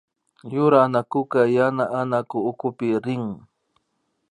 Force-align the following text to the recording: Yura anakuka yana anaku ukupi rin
Yura 0.53 0.77
anakuka 0.85 1.39
yana 1.57 1.83
anaku 1.99 2.37
ukupi 2.51 2.87
rin 3.03 3.25